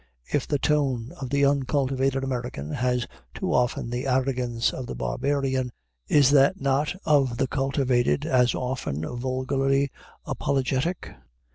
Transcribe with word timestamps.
If 0.33 0.47
the 0.47 0.57
tone 0.57 1.11
of 1.21 1.29
the 1.29 1.45
uncultivated 1.45 2.23
American 2.23 2.71
has 2.71 3.05
too 3.35 3.53
often 3.53 3.91
the 3.91 4.07
arrogance 4.07 4.73
of 4.73 4.87
the 4.87 4.95
barbarian, 4.95 5.71
is 6.07 6.33
not 6.33 6.55
that 6.59 6.95
of 7.05 7.37
the 7.37 7.45
cultivated 7.45 8.25
as 8.25 8.55
often 8.55 9.03
vulgarly 9.03 9.91
apologetic? 10.25 11.13